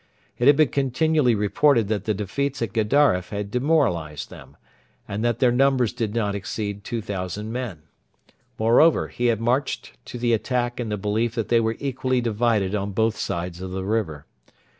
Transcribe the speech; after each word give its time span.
It 0.39 0.47
had 0.47 0.55
been 0.57 0.69
continually 0.69 1.35
reported 1.35 1.87
that 1.89 2.05
the 2.05 2.15
defeats 2.15 2.59
at 2.63 2.73
Gedaref 2.73 3.29
had 3.29 3.51
demoralised 3.51 4.31
them, 4.31 4.57
and 5.07 5.23
that 5.23 5.37
their 5.37 5.51
numbers 5.51 5.93
did 5.93 6.15
not 6.15 6.33
exceed 6.33 6.83
2,000 6.83 7.51
men. 7.51 7.83
Moreover, 8.57 9.09
he 9.09 9.27
had 9.27 9.39
marched 9.39 9.93
to 10.05 10.17
the 10.17 10.33
attack 10.33 10.79
in 10.79 10.89
the 10.89 10.97
belief 10.97 11.35
that 11.35 11.49
they 11.49 11.59
were 11.59 11.77
equally 11.77 12.19
divided 12.19 12.73
on 12.73 12.93
both 12.93 13.15
sides 13.15 13.61
of 13.61 13.69
the 13.69 13.85
river. 13.85 14.25